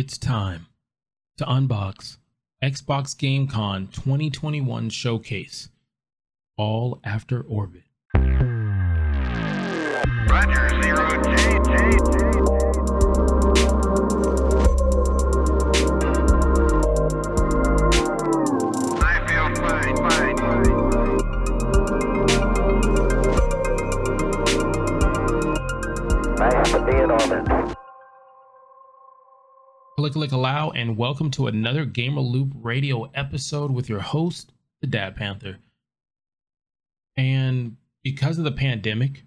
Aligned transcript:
It's 0.00 0.16
time 0.16 0.68
to 1.38 1.44
unbox 1.44 2.18
Xbox 2.62 3.16
Gamescom 3.16 3.92
2021 3.92 4.90
Showcase, 4.90 5.70
all 6.56 7.00
after 7.02 7.40
orbit. 7.40 7.82
Roger. 10.28 10.68
Click, 29.98 30.12
click, 30.12 30.30
allow, 30.30 30.70
and 30.70 30.96
welcome 30.96 31.28
to 31.32 31.48
another 31.48 31.84
Gamer 31.84 32.20
Loop 32.20 32.52
radio 32.54 33.10
episode 33.16 33.72
with 33.72 33.88
your 33.88 33.98
host, 33.98 34.52
the 34.80 34.86
Dad 34.86 35.16
Panther. 35.16 35.58
And 37.16 37.76
because 38.04 38.38
of 38.38 38.44
the 38.44 38.52
pandemic, 38.52 39.24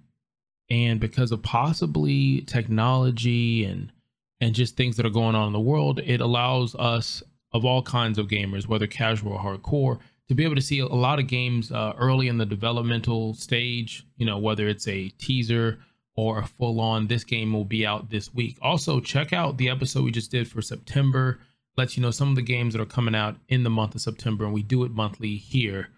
and 0.70 0.98
because 0.98 1.34
of 1.34 1.44
possibly 1.44 2.44
technology 2.44 3.66
and 3.66 3.92
and 4.40 4.56
just 4.56 4.78
things 4.78 4.96
that 4.96 5.06
are 5.06 5.10
going 5.10 5.36
on 5.36 5.48
in 5.48 5.52
the 5.52 5.60
world, 5.60 6.00
it 6.06 6.22
allows 6.22 6.74
us 6.76 7.22
of 7.52 7.66
all 7.66 7.84
kinds 7.84 8.18
of 8.18 8.30
gamers, 8.30 8.66
whether 8.66 8.88
casual 8.88 9.34
or 9.34 9.40
hardcore, 9.40 10.00
to 10.30 10.36
be 10.36 10.46
able 10.46 10.56
to 10.56 10.62
see 10.62 10.80
a 10.80 10.88
lot 10.88 11.20
of 11.20 11.28
games 11.28 11.74
uh, 11.74 11.92
early 11.98 12.30
in 12.30 12.38
the 12.38 12.46
developmental 12.46 13.34
stage. 13.34 14.06
You 14.16 14.26
know, 14.26 14.38
whether 14.38 14.70
it's 14.70 14.88
a 14.88 15.10
teaser 15.10 15.80
or 16.16 16.40
a 16.40 16.48
full 16.48 16.80
on. 16.80 17.08
This 17.08 17.24
game 17.24 17.54
will 17.54 17.66
be 17.66 17.86
out 17.86 18.10
this 18.10 18.34
week. 18.34 18.58
Also, 18.62 19.00
check 19.00 19.34
out 19.34 19.58
the 19.58 19.70
episode 19.70 20.04
we 20.04 20.12
just 20.12 20.32
did 20.32 20.48
for 20.48 20.62
September. 20.62 21.40
Lets 21.78 21.96
you 21.96 22.04
know 22.04 22.12
some 22.12 22.30
of 22.30 22.36
the 22.36 22.42
games 22.42 22.74
that 22.74 22.82
are 22.82 22.86
coming 22.86 23.16
out 23.16 23.38
in 23.48 23.64
the 23.64 23.70
month 23.70 23.96
of 23.96 24.02
September, 24.02 24.44
and 24.44 24.54
we 24.54 24.62
do 24.62 24.84
it 24.84 24.92
monthly 24.92 25.38
here 25.38 25.90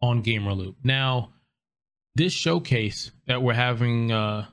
on 0.00 0.22
Gamer 0.22 0.54
Loop. 0.54 0.76
Now, 0.82 1.30
this 2.14 2.32
showcase 2.32 3.10
that 3.26 3.42
we're 3.42 3.54
having 3.54 4.12
uh, 4.12 4.46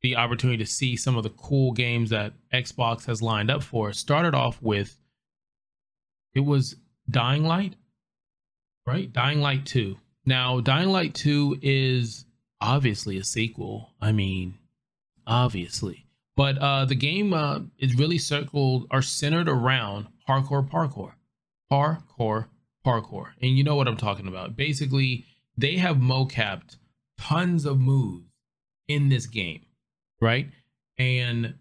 the 0.00 0.16
opportunity 0.16 0.62
to 0.64 0.70
see 0.70 0.96
some 0.96 1.16
of 1.16 1.22
the 1.22 1.30
cool 1.30 1.72
games 1.72 2.10
that 2.10 2.32
Xbox 2.52 3.06
has 3.06 3.22
lined 3.22 3.50
up 3.50 3.62
for 3.62 3.92
started 3.92 4.34
off 4.34 4.60
with 4.60 4.98
it 6.34 6.40
was 6.40 6.76
Dying 7.08 7.44
Light, 7.44 7.76
right? 8.86 9.12
Dying 9.12 9.40
Light 9.40 9.66
2. 9.66 9.96
Now, 10.24 10.60
Dying 10.60 10.88
Light 10.88 11.14
2 11.14 11.58
is 11.62 12.24
obviously 12.62 13.18
a 13.18 13.24
sequel. 13.24 13.90
I 14.00 14.12
mean, 14.12 14.54
obviously. 15.26 16.06
But 16.36 16.56
uh, 16.58 16.86
the 16.86 16.94
game 16.94 17.34
uh, 17.34 17.60
is 17.78 17.96
really 17.96 18.18
circled 18.18 18.86
or 18.90 19.02
centered 19.02 19.48
around 19.48 20.06
hardcore 20.26 20.66
parkour. 20.66 21.12
Parkour 21.70 22.46
parkour. 22.86 23.32
And 23.42 23.56
you 23.56 23.64
know 23.64 23.74
what 23.74 23.88
I'm 23.88 23.96
talking 23.96 24.28
about. 24.28 24.56
Basically, 24.56 25.26
they 25.58 25.76
have 25.76 25.96
mocapped 25.96 26.76
tons 27.18 27.66
of 27.66 27.80
moves 27.80 28.26
in 28.88 29.08
this 29.08 29.26
game, 29.26 29.66
right? 30.20 30.48
And 30.98 31.54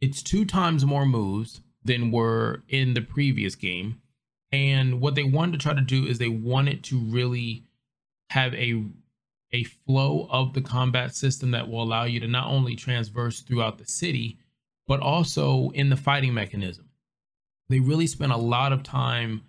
it's 0.00 0.22
two 0.22 0.44
times 0.44 0.84
more 0.84 1.06
moves 1.06 1.60
than 1.84 2.10
were 2.10 2.62
in 2.68 2.94
the 2.94 3.00
previous 3.00 3.54
game. 3.54 4.00
And 4.52 5.00
what 5.00 5.14
they 5.14 5.24
wanted 5.24 5.52
to 5.52 5.58
try 5.58 5.74
to 5.74 5.80
do 5.80 6.06
is 6.06 6.18
they 6.18 6.28
wanted 6.28 6.84
to 6.84 6.98
really 6.98 7.64
have 8.30 8.54
a 8.54 8.84
a 9.54 9.62
flow 9.64 10.26
of 10.30 10.52
the 10.52 10.60
combat 10.60 11.14
system 11.14 11.52
that 11.52 11.68
will 11.68 11.82
allow 11.82 12.04
you 12.04 12.18
to 12.18 12.26
not 12.26 12.48
only 12.48 12.74
transverse 12.74 13.40
throughout 13.40 13.78
the 13.78 13.86
city, 13.86 14.36
but 14.88 15.00
also 15.00 15.70
in 15.70 15.88
the 15.90 15.96
fighting 15.96 16.34
mechanism. 16.34 16.88
They 17.68 17.78
really 17.78 18.08
spent 18.08 18.32
a 18.32 18.36
lot 18.36 18.72
of 18.72 18.82
time 18.82 19.42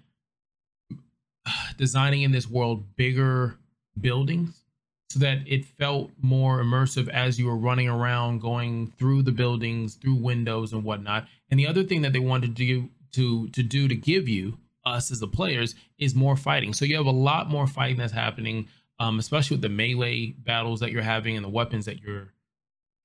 designing 1.78 2.22
in 2.22 2.32
this 2.32 2.48
world 2.48 2.96
bigger 2.96 3.58
buildings 4.00 4.62
so 5.10 5.20
that 5.20 5.40
it 5.48 5.66
felt 5.66 6.12
more 6.22 6.62
immersive 6.62 7.10
as 7.10 7.40
you 7.40 7.48
were 7.48 7.58
running 7.58 7.90
around, 7.90 8.42
going 8.42 8.94
through 9.00 9.24
the 9.24 9.32
buildings, 9.32 9.96
through 9.96 10.16
windows 10.16 10.72
and 10.72 10.84
whatnot. 10.84 11.28
And 11.50 11.60
the 11.60 11.68
other 11.68 11.84
thing 11.84 12.04
that 12.04 12.14
they 12.14 12.20
wanted 12.20 12.56
to 12.56 12.66
do 12.66 12.90
to 13.14 13.48
to 13.50 13.64
do 13.64 13.88
to 13.88 13.96
give 13.96 14.30
you 14.30 14.60
us 14.86 15.12
as 15.12 15.20
the 15.20 15.28
players 15.28 15.74
is 15.98 16.14
more 16.14 16.36
fighting. 16.36 16.74
So 16.74 16.86
you 16.86 16.96
have 16.98 17.06
a 17.08 17.12
lot 17.12 17.50
more 17.50 17.66
fighting 17.66 17.98
that's 17.98 18.14
happening, 18.14 18.68
um, 19.00 19.20
especially 19.20 19.56
with 19.56 19.62
the 19.62 19.70
melee 19.70 20.32
battles 20.38 20.80
that 20.80 20.92
you're 20.92 21.02
having 21.02 21.36
and 21.36 21.44
the 21.44 21.50
weapons 21.50 21.86
that 21.86 22.02
you're 22.02 22.34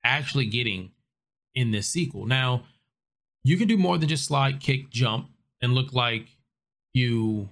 actually 0.03 0.45
getting 0.45 0.91
in 1.53 1.71
this 1.71 1.87
sequel. 1.87 2.25
Now, 2.25 2.63
you 3.43 3.57
can 3.57 3.67
do 3.67 3.77
more 3.77 3.97
than 3.97 4.09
just 4.09 4.25
slide, 4.25 4.59
kick, 4.59 4.89
jump, 4.89 5.29
and 5.61 5.73
look 5.73 5.93
like 5.93 6.37
you. 6.93 7.49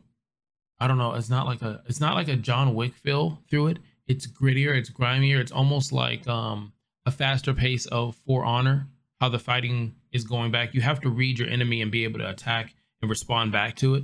I 0.79 0.87
don't 0.87 0.97
know. 0.97 1.13
It's 1.13 1.29
not 1.29 1.45
like 1.45 1.61
a. 1.61 1.81
It's 1.87 1.99
not 1.99 2.15
like 2.15 2.27
a 2.27 2.35
John 2.35 2.75
Wick 2.75 2.95
feel 2.95 3.39
through 3.49 3.67
it. 3.67 3.79
It's 4.07 4.27
grittier. 4.27 4.75
It's 4.75 4.89
grimier. 4.89 5.39
It's 5.39 5.51
almost 5.51 5.91
like 5.91 6.27
um, 6.27 6.73
a 7.05 7.11
faster 7.11 7.53
pace 7.53 7.85
of 7.87 8.15
For 8.25 8.45
Honor. 8.45 8.87
How 9.19 9.29
the 9.29 9.39
fighting 9.39 9.95
is 10.13 10.23
going 10.23 10.51
back. 10.51 10.73
You 10.73 10.81
have 10.81 11.01
to 11.01 11.09
read 11.09 11.39
your 11.39 11.49
enemy 11.49 11.81
and 11.81 11.91
be 11.91 12.05
able 12.05 12.19
to 12.19 12.29
attack 12.29 12.73
and 13.01 13.09
respond 13.09 13.51
back 13.51 13.75
to 13.77 13.95
it. 13.95 14.03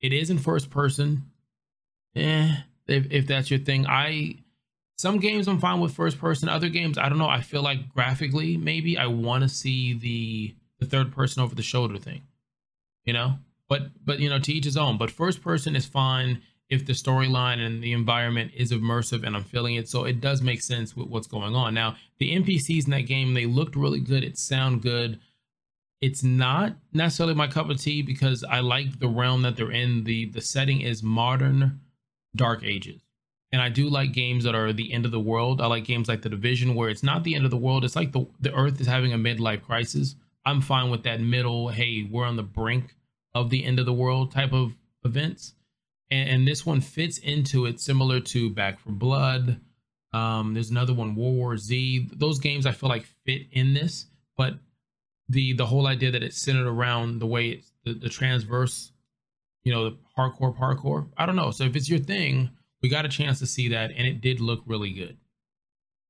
It 0.00 0.12
is 0.12 0.30
in 0.30 0.38
first 0.38 0.70
person. 0.70 1.30
Eh, 2.14 2.56
if, 2.90 3.06
if 3.10 3.26
that's 3.26 3.50
your 3.50 3.60
thing. 3.60 3.86
I 3.86 4.36
some 4.96 5.18
games 5.18 5.48
I'm 5.48 5.60
fine 5.60 5.80
with 5.80 5.94
first 5.94 6.18
person. 6.18 6.48
Other 6.48 6.68
games, 6.68 6.98
I 6.98 7.08
don't 7.08 7.18
know. 7.18 7.28
I 7.28 7.40
feel 7.40 7.62
like 7.62 7.88
graphically, 7.94 8.56
maybe 8.56 8.98
I 8.98 9.06
want 9.06 9.42
to 9.42 9.48
see 9.48 9.94
the 9.94 10.54
the 10.78 10.86
third 10.86 11.12
person 11.12 11.42
over 11.42 11.54
the 11.54 11.62
shoulder 11.62 11.98
thing. 11.98 12.22
You 13.04 13.12
know? 13.12 13.34
But 13.68 14.04
but 14.04 14.20
you 14.20 14.28
know, 14.28 14.38
to 14.38 14.52
each 14.52 14.64
his 14.64 14.76
own. 14.76 14.98
But 14.98 15.10
first 15.10 15.42
person 15.42 15.76
is 15.76 15.86
fine 15.86 16.42
if 16.68 16.86
the 16.86 16.92
storyline 16.92 17.58
and 17.58 17.82
the 17.82 17.92
environment 17.92 18.52
is 18.54 18.72
immersive 18.72 19.26
and 19.26 19.34
I'm 19.34 19.42
feeling 19.42 19.74
it. 19.74 19.88
So 19.88 20.04
it 20.04 20.20
does 20.20 20.40
make 20.40 20.62
sense 20.62 20.96
with 20.96 21.08
what's 21.08 21.26
going 21.26 21.54
on. 21.54 21.74
Now, 21.74 21.96
the 22.18 22.36
NPCs 22.36 22.84
in 22.84 22.90
that 22.90 23.06
game, 23.06 23.34
they 23.34 23.46
looked 23.46 23.74
really 23.74 23.98
good. 23.98 24.22
It 24.22 24.38
sound 24.38 24.82
good 24.82 25.18
it's 26.00 26.22
not 26.22 26.76
necessarily 26.92 27.34
my 27.34 27.46
cup 27.46 27.68
of 27.68 27.80
tea 27.80 28.02
because 28.02 28.42
I 28.44 28.60
like 28.60 28.98
the 28.98 29.08
realm 29.08 29.42
that 29.42 29.56
they're 29.56 29.70
in. 29.70 30.04
The 30.04 30.26
the 30.26 30.40
setting 30.40 30.80
is 30.80 31.02
modern 31.02 31.80
dark 32.34 32.62
ages. 32.64 33.02
And 33.52 33.60
I 33.60 33.68
do 33.68 33.88
like 33.88 34.12
games 34.12 34.44
that 34.44 34.54
are 34.54 34.72
the 34.72 34.92
end 34.92 35.04
of 35.04 35.10
the 35.10 35.20
world. 35.20 35.60
I 35.60 35.66
like 35.66 35.84
games 35.84 36.08
like 36.08 36.22
The 36.22 36.28
Division 36.28 36.74
where 36.74 36.88
it's 36.88 37.02
not 37.02 37.24
the 37.24 37.34
end 37.34 37.44
of 37.44 37.50
the 37.50 37.56
world. 37.56 37.84
It's 37.84 37.96
like 37.96 38.12
the 38.12 38.26
the 38.40 38.54
earth 38.54 38.80
is 38.80 38.86
having 38.86 39.12
a 39.12 39.18
midlife 39.18 39.62
crisis. 39.62 40.14
I'm 40.44 40.60
fine 40.60 40.90
with 40.90 41.02
that 41.02 41.20
middle, 41.20 41.68
hey, 41.68 42.08
we're 42.10 42.24
on 42.24 42.36
the 42.36 42.42
brink 42.42 42.94
of 43.34 43.50
the 43.50 43.64
end 43.64 43.78
of 43.78 43.86
the 43.86 43.92
world 43.92 44.32
type 44.32 44.52
of 44.52 44.74
events. 45.04 45.54
And, 46.10 46.28
and 46.28 46.48
this 46.48 46.64
one 46.64 46.80
fits 46.80 47.18
into 47.18 47.66
it 47.66 47.80
similar 47.80 48.20
to 48.20 48.50
Back 48.50 48.80
4 48.80 48.92
Blood. 48.92 49.60
Um, 50.12 50.54
there's 50.54 50.70
another 50.70 50.94
one, 50.94 51.14
World 51.14 51.36
War 51.36 51.56
Z. 51.56 52.08
Those 52.12 52.38
games 52.38 52.66
I 52.66 52.72
feel 52.72 52.88
like 52.88 53.06
fit 53.24 53.46
in 53.52 53.74
this, 53.74 54.06
but 54.36 54.54
the 55.28 55.52
the 55.52 55.66
whole 55.66 55.86
idea 55.86 56.10
that 56.10 56.22
it's 56.22 56.42
centered 56.42 56.66
around 56.66 57.20
the 57.20 57.26
way 57.26 57.50
it's 57.50 57.72
the, 57.84 57.94
the 57.94 58.08
transverse, 58.08 58.90
you 59.64 59.72
know, 59.72 59.90
the 59.90 59.96
hardcore 60.16 60.56
parkour. 60.56 61.08
I 61.16 61.26
don't 61.26 61.36
know. 61.36 61.50
So 61.50 61.64
if 61.64 61.76
it's 61.76 61.88
your 61.88 61.98
thing, 61.98 62.50
we 62.82 62.88
got 62.88 63.04
a 63.04 63.08
chance 63.08 63.38
to 63.40 63.46
see 63.46 63.68
that, 63.68 63.90
and 63.90 64.06
it 64.06 64.20
did 64.20 64.40
look 64.40 64.62
really 64.66 64.92
good. 64.92 65.16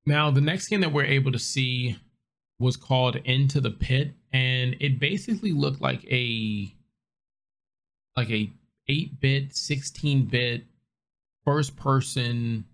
Now 0.06 0.30
the 0.30 0.40
next 0.40 0.68
game 0.68 0.80
that 0.80 0.92
we're 0.92 1.04
able 1.04 1.32
to 1.32 1.38
see 1.38 1.98
was 2.58 2.76
called 2.76 3.16
Into 3.16 3.60
the 3.60 3.70
Pit, 3.70 4.12
and 4.32 4.76
it 4.80 5.00
basically 5.00 5.52
looked 5.52 5.80
like 5.80 6.04
a 6.04 6.74
like 8.16 8.30
a 8.30 8.52
8-bit, 8.88 9.50
16-bit 9.50 10.64
first 11.44 11.76
person. 11.76 12.64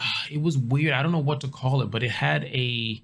Ah, 0.00 0.26
it 0.30 0.40
was 0.40 0.58
weird. 0.58 0.92
I 0.92 1.02
don't 1.02 1.12
know 1.12 1.18
what 1.18 1.40
to 1.42 1.48
call 1.48 1.82
it, 1.82 1.90
but 1.90 2.02
it 2.02 2.10
had 2.10 2.44
a 2.44 3.02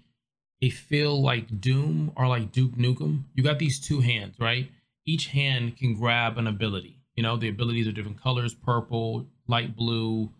a 0.62 0.70
feel 0.70 1.22
like 1.22 1.60
Doom 1.60 2.12
or 2.16 2.28
like 2.28 2.52
Duke 2.52 2.72
Nukem. 2.72 3.24
You 3.34 3.42
got 3.42 3.58
these 3.58 3.80
two 3.80 4.00
hands, 4.00 4.38
right? 4.38 4.70
Each 5.10 5.26
hand 5.26 5.76
can 5.76 5.94
grab 5.94 6.38
an 6.38 6.46
ability. 6.46 7.00
You 7.16 7.24
know, 7.24 7.36
the 7.36 7.48
abilities 7.48 7.88
are 7.88 7.92
different 7.92 8.22
colors 8.22 8.54
purple, 8.54 9.26
light 9.48 9.74
blue, 9.74 10.30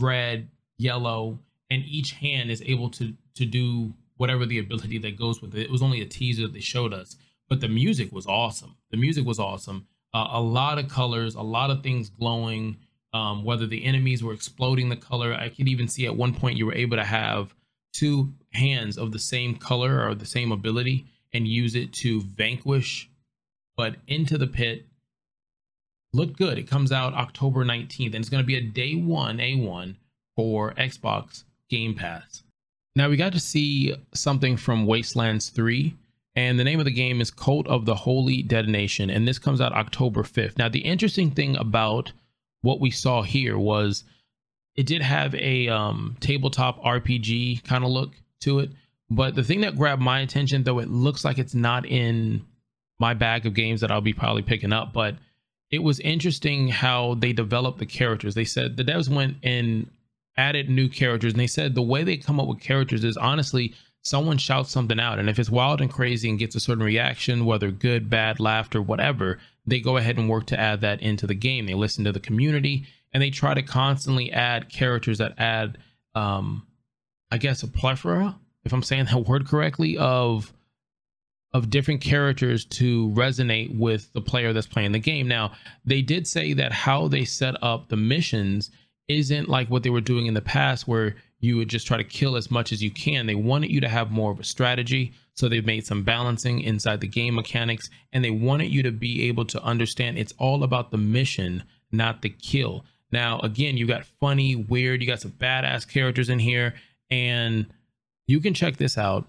red, 0.00 0.48
yellow, 0.78 1.40
and 1.68 1.84
each 1.84 2.12
hand 2.12 2.50
is 2.50 2.62
able 2.62 2.88
to 2.92 3.12
to 3.34 3.44
do 3.44 3.92
whatever 4.16 4.46
the 4.46 4.58
ability 4.58 4.96
that 5.00 5.18
goes 5.18 5.42
with 5.42 5.54
it. 5.54 5.60
It 5.60 5.70
was 5.70 5.82
only 5.82 6.00
a 6.00 6.06
teaser 6.06 6.48
they 6.48 6.60
showed 6.60 6.94
us, 6.94 7.16
but 7.50 7.60
the 7.60 7.68
music 7.68 8.12
was 8.12 8.26
awesome. 8.26 8.76
The 8.92 8.96
music 8.96 9.26
was 9.26 9.38
awesome. 9.38 9.86
Uh, 10.14 10.28
a 10.30 10.40
lot 10.40 10.78
of 10.78 10.88
colors, 10.88 11.34
a 11.34 11.42
lot 11.42 11.70
of 11.70 11.82
things 11.82 12.08
glowing. 12.08 12.78
Um, 13.12 13.44
whether 13.44 13.66
the 13.66 13.84
enemies 13.84 14.22
were 14.22 14.32
exploding 14.32 14.88
the 14.88 14.96
color, 14.96 15.34
I 15.34 15.50
could 15.50 15.68
even 15.68 15.86
see 15.86 16.06
at 16.06 16.16
one 16.16 16.34
point 16.34 16.56
you 16.56 16.64
were 16.64 16.74
able 16.74 16.96
to 16.96 17.04
have 17.04 17.54
two 17.92 18.32
hands 18.52 18.96
of 18.96 19.12
the 19.12 19.18
same 19.18 19.56
color 19.56 20.06
or 20.06 20.14
the 20.14 20.26
same 20.26 20.50
ability 20.50 21.06
and 21.34 21.46
use 21.46 21.74
it 21.74 21.92
to 22.04 22.22
vanquish 22.22 23.10
but 23.76 23.96
into 24.06 24.38
the 24.38 24.46
pit 24.46 24.86
looked 26.12 26.38
good 26.38 26.58
it 26.58 26.68
comes 26.68 26.92
out 26.92 27.14
october 27.14 27.64
19th 27.64 28.06
and 28.06 28.16
it's 28.16 28.28
going 28.28 28.42
to 28.42 28.46
be 28.46 28.56
a 28.56 28.60
day 28.60 28.94
one 28.94 29.38
a1 29.38 29.96
for 30.34 30.72
xbox 30.74 31.44
game 31.68 31.94
pass 31.94 32.42
now 32.94 33.10
we 33.10 33.16
got 33.16 33.32
to 33.32 33.40
see 33.40 33.94
something 34.14 34.56
from 34.56 34.86
wastelands 34.86 35.50
3 35.50 35.94
And 36.34 36.58
the 36.58 36.64
name 36.64 36.78
of 36.78 36.84
the 36.84 36.90
game 36.90 37.20
is 37.20 37.30
Cult 37.30 37.66
of 37.66 37.86
the 37.86 37.94
Holy 37.94 38.42
Detonation. 38.42 39.10
And 39.10 39.26
this 39.26 39.38
comes 39.38 39.60
out 39.60 39.72
October 39.72 40.22
5th. 40.22 40.58
Now, 40.58 40.68
the 40.68 40.80
interesting 40.80 41.30
thing 41.30 41.56
about 41.56 42.12
what 42.60 42.80
we 42.80 42.90
saw 42.90 43.22
here 43.22 43.58
was 43.58 44.04
it 44.74 44.86
did 44.86 45.02
have 45.02 45.34
a 45.34 45.68
um, 45.68 46.16
tabletop 46.20 46.82
RPG 46.82 47.64
kind 47.64 47.84
of 47.84 47.90
look 47.90 48.12
to 48.40 48.58
it. 48.60 48.70
But 49.08 49.34
the 49.34 49.44
thing 49.44 49.60
that 49.62 49.76
grabbed 49.76 50.02
my 50.02 50.20
attention, 50.20 50.62
though 50.62 50.78
it 50.78 50.90
looks 50.90 51.24
like 51.24 51.38
it's 51.38 51.54
not 51.54 51.86
in 51.86 52.44
my 52.98 53.14
bag 53.14 53.46
of 53.46 53.54
games 53.54 53.80
that 53.80 53.90
I'll 53.90 54.00
be 54.00 54.12
probably 54.12 54.42
picking 54.42 54.72
up, 54.72 54.92
but 54.92 55.16
it 55.70 55.80
was 55.80 56.00
interesting 56.00 56.68
how 56.68 57.14
they 57.14 57.32
developed 57.32 57.78
the 57.78 57.86
characters. 57.86 58.34
They 58.34 58.44
said 58.44 58.76
the 58.76 58.84
devs 58.84 59.08
went 59.08 59.36
and 59.42 59.90
added 60.36 60.70
new 60.70 60.88
characters, 60.88 61.32
and 61.32 61.40
they 61.40 61.46
said 61.46 61.74
the 61.74 61.82
way 61.82 62.04
they 62.04 62.16
come 62.16 62.38
up 62.40 62.46
with 62.46 62.60
characters 62.60 63.04
is 63.04 63.16
honestly 63.16 63.74
someone 64.02 64.38
shouts 64.38 64.70
something 64.70 65.00
out, 65.00 65.18
and 65.18 65.28
if 65.28 65.38
it's 65.38 65.50
wild 65.50 65.80
and 65.80 65.90
crazy 65.90 66.28
and 66.28 66.38
gets 66.38 66.54
a 66.54 66.60
certain 66.60 66.84
reaction, 66.84 67.44
whether 67.44 67.72
good, 67.72 68.08
bad, 68.08 68.38
laughter, 68.38 68.80
whatever, 68.80 69.38
they 69.66 69.80
go 69.80 69.96
ahead 69.96 70.16
and 70.16 70.28
work 70.28 70.46
to 70.46 70.58
add 70.58 70.80
that 70.80 71.02
into 71.02 71.26
the 71.26 71.34
game. 71.34 71.66
They 71.66 71.74
listen 71.74 72.04
to 72.04 72.12
the 72.12 72.20
community 72.20 72.86
and 73.12 73.22
they 73.22 73.30
try 73.30 73.54
to 73.54 73.62
constantly 73.62 74.30
add 74.32 74.68
characters 74.68 75.18
that 75.18 75.34
add, 75.38 75.78
um, 76.14 76.66
I 77.32 77.38
guess, 77.38 77.62
a 77.64 77.68
plethora, 77.68 78.36
if 78.64 78.72
I'm 78.72 78.82
saying 78.82 79.06
that 79.10 79.26
word 79.26 79.48
correctly, 79.48 79.98
of 79.98 80.52
of 81.52 81.70
different 81.70 82.00
characters 82.00 82.64
to 82.64 83.08
resonate 83.10 83.76
with 83.78 84.12
the 84.12 84.20
player 84.20 84.52
that's 84.52 84.66
playing 84.66 84.92
the 84.92 84.98
game. 84.98 85.28
Now, 85.28 85.52
they 85.84 86.02
did 86.02 86.26
say 86.26 86.52
that 86.54 86.72
how 86.72 87.08
they 87.08 87.24
set 87.24 87.62
up 87.62 87.88
the 87.88 87.96
missions 87.96 88.70
isn't 89.08 89.48
like 89.48 89.68
what 89.68 89.82
they 89.82 89.90
were 89.90 90.00
doing 90.00 90.26
in 90.26 90.34
the 90.34 90.40
past 90.40 90.88
where 90.88 91.16
you 91.38 91.56
would 91.56 91.68
just 91.68 91.86
try 91.86 91.96
to 91.96 92.04
kill 92.04 92.36
as 92.36 92.50
much 92.50 92.72
as 92.72 92.82
you 92.82 92.90
can. 92.90 93.26
They 93.26 93.34
wanted 93.34 93.70
you 93.70 93.80
to 93.80 93.88
have 93.88 94.10
more 94.10 94.32
of 94.32 94.40
a 94.40 94.44
strategy. 94.44 95.12
So 95.34 95.48
they've 95.48 95.64
made 95.64 95.86
some 95.86 96.02
balancing 96.02 96.60
inside 96.60 97.00
the 97.00 97.06
game 97.06 97.34
mechanics 97.34 97.90
and 98.12 98.24
they 98.24 98.30
wanted 98.30 98.70
you 98.70 98.82
to 98.82 98.90
be 98.90 99.28
able 99.28 99.44
to 99.46 99.62
understand 99.62 100.18
it's 100.18 100.34
all 100.38 100.64
about 100.64 100.90
the 100.90 100.98
mission, 100.98 101.62
not 101.92 102.22
the 102.22 102.30
kill. 102.30 102.84
Now, 103.12 103.38
again, 103.40 103.76
you 103.76 103.86
got 103.86 104.06
funny, 104.20 104.56
weird, 104.56 105.00
you 105.00 105.06
got 105.06 105.20
some 105.20 105.32
badass 105.32 105.88
characters 105.88 106.28
in 106.28 106.38
here, 106.38 106.74
and 107.10 107.66
you 108.26 108.40
can 108.40 108.52
check 108.52 108.78
this 108.78 108.98
out 108.98 109.26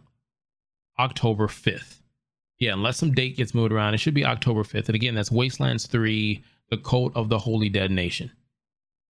October 0.97 1.47
5th. 1.47 1.97
Yeah, 2.59 2.73
unless 2.73 2.97
some 2.97 3.13
date 3.13 3.37
gets 3.37 3.53
moved 3.53 3.71
around, 3.71 3.93
it 3.93 3.99
should 3.99 4.13
be 4.13 4.25
October 4.25 4.63
5th. 4.63 4.87
And 4.87 4.95
again, 4.95 5.15
that's 5.15 5.31
Wastelands 5.31 5.85
3, 5.85 6.43
The 6.69 6.77
Cult 6.77 7.15
of 7.15 7.29
the 7.29 7.37
Holy 7.37 7.69
Detonation. 7.69 8.31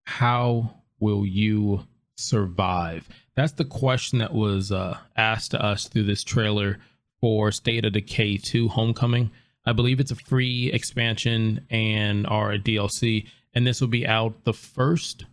How 0.06 0.74
will 1.00 1.26
you 1.26 1.86
survive? 2.16 3.08
That's 3.36 3.54
the 3.54 3.66
question 3.66 4.20
that 4.20 4.34
was 4.34 4.72
uh, 4.72 4.98
asked 5.16 5.52
to 5.52 5.64
us 5.64 5.88
through 5.88 6.04
this 6.04 6.24
trailer 6.24 6.80
for 7.22 7.52
State 7.52 7.86
of 7.86 7.94
Decay 7.94 8.38
2 8.38 8.70
Homecoming. 8.70 9.32
I 9.66 9.74
believe 9.74 10.00
it's 10.00 10.12
a 10.12 10.16
free 10.16 10.72
expansion 10.72 11.66
and 11.70 12.28
or 12.28 12.52
a 12.52 12.60
DLC, 12.60 13.28
and 13.54 13.66
this 13.66 13.82
will 13.82 13.88
be 13.88 14.08
out 14.08 14.44
the 14.44 14.54
first 14.54 15.26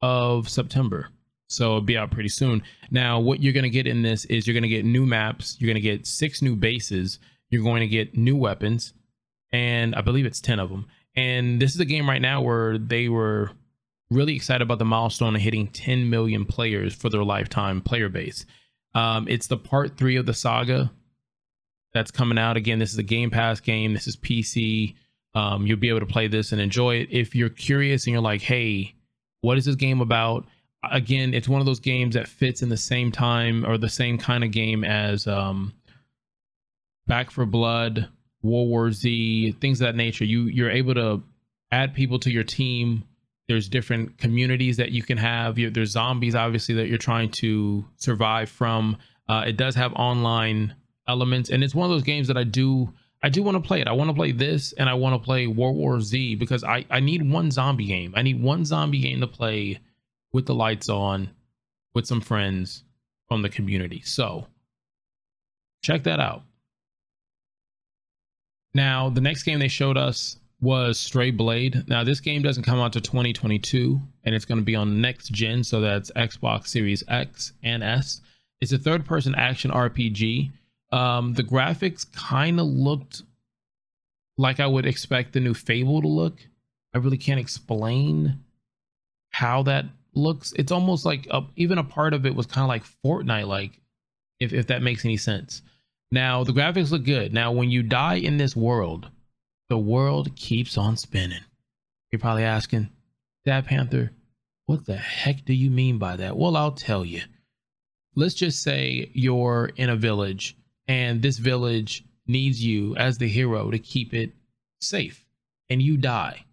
of 0.00 0.48
September. 0.48 1.08
So 1.50 1.64
it'll 1.64 1.80
be 1.80 1.96
out 1.96 2.12
pretty 2.12 2.28
soon. 2.28 2.62
Now, 2.90 3.18
what 3.18 3.42
you're 3.42 3.52
going 3.52 3.64
to 3.64 3.70
get 3.70 3.86
in 3.86 4.02
this 4.02 4.24
is 4.26 4.46
you're 4.46 4.54
going 4.54 4.62
to 4.62 4.68
get 4.68 4.84
new 4.84 5.04
maps, 5.04 5.56
you're 5.58 5.66
going 5.66 5.74
to 5.74 5.80
get 5.80 6.06
six 6.06 6.42
new 6.42 6.54
bases, 6.54 7.18
you're 7.50 7.64
going 7.64 7.80
to 7.80 7.88
get 7.88 8.16
new 8.16 8.36
weapons, 8.36 8.92
and 9.52 9.94
I 9.96 10.00
believe 10.00 10.26
it's 10.26 10.40
10 10.40 10.60
of 10.60 10.70
them. 10.70 10.86
And 11.16 11.60
this 11.60 11.74
is 11.74 11.80
a 11.80 11.84
game 11.84 12.08
right 12.08 12.22
now 12.22 12.40
where 12.40 12.78
they 12.78 13.08
were 13.08 13.50
really 14.10 14.36
excited 14.36 14.62
about 14.62 14.78
the 14.78 14.84
milestone 14.84 15.34
of 15.34 15.42
hitting 15.42 15.66
10 15.66 16.08
million 16.08 16.44
players 16.44 16.94
for 16.94 17.08
their 17.08 17.24
lifetime 17.24 17.80
player 17.80 18.08
base. 18.08 18.46
Um, 18.94 19.26
it's 19.28 19.48
the 19.48 19.56
part 19.56 19.96
three 19.96 20.16
of 20.16 20.26
the 20.26 20.34
saga 20.34 20.92
that's 21.92 22.12
coming 22.12 22.38
out. 22.38 22.56
Again, 22.56 22.78
this 22.78 22.92
is 22.92 22.98
a 22.98 23.04
Game 23.04 23.30
Pass 23.30 23.58
game. 23.58 23.92
This 23.92 24.06
is 24.06 24.16
PC. 24.16 24.94
Um, 25.34 25.66
you'll 25.66 25.78
be 25.78 25.88
able 25.88 26.00
to 26.00 26.06
play 26.06 26.28
this 26.28 26.52
and 26.52 26.60
enjoy 26.60 26.96
it. 26.96 27.08
If 27.10 27.34
you're 27.34 27.48
curious 27.48 28.06
and 28.06 28.12
you're 28.12 28.22
like, 28.22 28.42
hey, 28.42 28.94
what 29.40 29.58
is 29.58 29.64
this 29.64 29.76
game 29.76 30.00
about? 30.00 30.46
Again, 30.88 31.34
it's 31.34 31.48
one 31.48 31.60
of 31.60 31.66
those 31.66 31.80
games 31.80 32.14
that 32.14 32.28
fits 32.28 32.62
in 32.62 32.68
the 32.68 32.76
same 32.76 33.12
time 33.12 33.66
or 33.66 33.76
the 33.76 33.88
same 33.88 34.16
kind 34.16 34.42
of 34.42 34.50
game 34.50 34.82
as 34.82 35.26
um, 35.26 35.74
Back 37.06 37.30
4 37.30 37.44
Blood, 37.46 38.08
World 38.42 38.68
War 38.68 38.90
Z, 38.90 39.52
things 39.60 39.80
of 39.80 39.86
that 39.86 39.96
nature. 39.96 40.24
You 40.24 40.44
you're 40.44 40.70
able 40.70 40.94
to 40.94 41.22
add 41.70 41.94
people 41.94 42.18
to 42.20 42.30
your 42.30 42.44
team. 42.44 43.04
There's 43.48 43.68
different 43.68 44.16
communities 44.16 44.76
that 44.78 44.92
you 44.92 45.02
can 45.02 45.18
have. 45.18 45.58
You, 45.58 45.70
there's 45.70 45.90
zombies, 45.90 46.34
obviously, 46.34 46.76
that 46.76 46.88
you're 46.88 46.98
trying 46.98 47.30
to 47.32 47.84
survive 47.96 48.48
from. 48.48 48.96
Uh, 49.28 49.44
it 49.46 49.56
does 49.56 49.74
have 49.74 49.92
online 49.94 50.74
elements, 51.08 51.50
and 51.50 51.62
it's 51.62 51.74
one 51.74 51.84
of 51.84 51.90
those 51.90 52.04
games 52.04 52.28
that 52.28 52.36
I 52.36 52.44
do 52.44 52.92
I 53.22 53.28
do 53.28 53.42
want 53.42 53.62
to 53.62 53.66
play 53.66 53.80
it. 53.80 53.88
I 53.88 53.92
want 53.92 54.08
to 54.08 54.14
play 54.14 54.32
this 54.32 54.72
and 54.72 54.88
I 54.88 54.94
want 54.94 55.14
to 55.14 55.24
play 55.24 55.46
World 55.46 55.76
War 55.76 56.00
Z 56.00 56.36
because 56.36 56.64
I, 56.64 56.86
I 56.88 57.00
need 57.00 57.28
one 57.28 57.50
zombie 57.50 57.86
game. 57.86 58.14
I 58.16 58.22
need 58.22 58.42
one 58.42 58.64
zombie 58.64 59.00
game 59.00 59.20
to 59.20 59.26
play 59.26 59.80
with 60.32 60.46
the 60.46 60.54
lights 60.54 60.88
on 60.88 61.30
with 61.94 62.06
some 62.06 62.20
friends 62.20 62.84
from 63.28 63.42
the 63.42 63.48
community. 63.48 64.00
So 64.02 64.46
check 65.82 66.04
that 66.04 66.20
out. 66.20 66.42
Now, 68.74 69.08
the 69.10 69.20
next 69.20 69.42
game 69.42 69.58
they 69.58 69.68
showed 69.68 69.96
us 69.96 70.36
was 70.60 70.98
Stray 70.98 71.30
Blade. 71.30 71.88
Now, 71.88 72.04
this 72.04 72.20
game 72.20 72.42
doesn't 72.42 72.62
come 72.62 72.78
out 72.78 72.92
to 72.92 73.00
2022 73.00 74.00
and 74.24 74.34
it's 74.34 74.44
going 74.44 74.58
to 74.58 74.64
be 74.64 74.76
on 74.76 75.00
next 75.00 75.32
gen. 75.32 75.64
So 75.64 75.80
that's 75.80 76.12
Xbox 76.12 76.68
Series 76.68 77.02
X 77.08 77.52
and 77.62 77.82
S. 77.82 78.20
It's 78.60 78.72
a 78.72 78.78
third 78.78 79.04
person 79.06 79.34
action 79.34 79.70
RPG 79.70 80.52
um, 80.92 81.34
the 81.34 81.44
graphics 81.44 82.10
kind 82.12 82.58
of 82.58 82.66
looked 82.66 83.22
like 84.36 84.60
I 84.60 84.66
would 84.66 84.86
expect 84.86 85.32
the 85.32 85.40
new 85.40 85.54
Fable 85.54 86.02
to 86.02 86.08
look. 86.08 86.38
I 86.94 86.98
really 86.98 87.18
can't 87.18 87.40
explain 87.40 88.40
how 89.30 89.62
that 89.64 89.84
looks. 90.14 90.52
It's 90.56 90.72
almost 90.72 91.04
like 91.04 91.26
a, 91.30 91.42
even 91.56 91.78
a 91.78 91.84
part 91.84 92.14
of 92.14 92.26
it 92.26 92.34
was 92.34 92.46
kind 92.46 92.64
of 92.64 92.68
like 92.68 92.84
Fortnite 93.04 93.46
like, 93.46 93.80
if, 94.38 94.52
if 94.52 94.68
that 94.68 94.82
makes 94.82 95.04
any 95.04 95.16
sense. 95.16 95.62
Now, 96.12 96.44
the 96.44 96.52
graphics 96.52 96.90
look 96.90 97.04
good. 97.04 97.32
Now, 97.32 97.52
when 97.52 97.70
you 97.70 97.82
die 97.82 98.16
in 98.16 98.36
this 98.36 98.56
world, 98.56 99.08
the 99.68 99.78
world 99.78 100.34
keeps 100.34 100.76
on 100.76 100.96
spinning. 100.96 101.44
You're 102.10 102.18
probably 102.18 102.44
asking, 102.44 102.88
Dad 103.44 103.66
Panther, 103.66 104.10
what 104.66 104.86
the 104.86 104.96
heck 104.96 105.44
do 105.44 105.54
you 105.54 105.70
mean 105.70 105.98
by 105.98 106.16
that? 106.16 106.36
Well, 106.36 106.56
I'll 106.56 106.72
tell 106.72 107.04
you. 107.04 107.22
Let's 108.16 108.34
just 108.34 108.62
say 108.62 109.10
you're 109.14 109.70
in 109.76 109.88
a 109.88 109.96
village 109.96 110.56
and 110.88 111.22
this 111.22 111.38
village 111.38 112.04
needs 112.26 112.64
you 112.64 112.96
as 112.96 113.18
the 113.18 113.28
hero 113.28 113.70
to 113.70 113.78
keep 113.78 114.12
it 114.12 114.32
safe 114.80 115.24
and 115.68 115.80
you 115.80 115.96
die 115.96 116.44